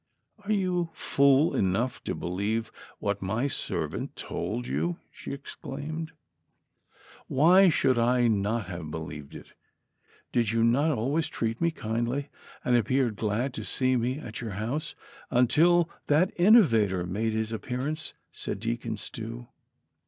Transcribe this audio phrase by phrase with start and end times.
[0.43, 6.11] "And you were fool 'enough to believe what my servant told you!" she exclaimed."
[7.27, 9.53] Why should I not have believed it V
[10.31, 12.29] Did you not al ways treat me kindly,
[12.65, 14.95] and appeared glad to see me at your house,
[15.29, 19.49] until that innovator made his appearance V" said Deacon Stew.